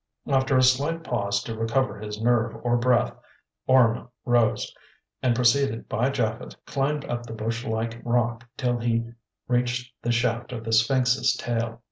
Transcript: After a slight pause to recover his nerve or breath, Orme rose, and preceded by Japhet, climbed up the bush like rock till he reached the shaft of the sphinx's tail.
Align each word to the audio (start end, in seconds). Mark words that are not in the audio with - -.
After 0.25 0.57
a 0.57 0.63
slight 0.63 1.03
pause 1.03 1.43
to 1.43 1.55
recover 1.55 1.99
his 1.99 2.19
nerve 2.19 2.55
or 2.63 2.75
breath, 2.75 3.13
Orme 3.67 4.07
rose, 4.25 4.73
and 5.21 5.35
preceded 5.35 5.87
by 5.87 6.09
Japhet, 6.09 6.55
climbed 6.65 7.05
up 7.05 7.27
the 7.27 7.33
bush 7.33 7.63
like 7.67 8.01
rock 8.03 8.43
till 8.57 8.79
he 8.79 9.11
reached 9.47 9.93
the 10.01 10.11
shaft 10.11 10.53
of 10.53 10.63
the 10.63 10.73
sphinx's 10.73 11.35
tail. 11.35 11.79